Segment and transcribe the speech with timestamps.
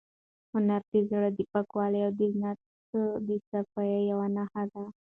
[0.51, 2.59] هنر د زړه د پاکوالي او د نیت
[3.27, 4.83] د صفایۍ یوه نښه ده.